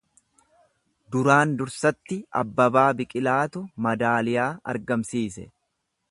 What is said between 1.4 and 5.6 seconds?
dursatti Abbabaa Biqilaatu madaaliyaa argamsiise.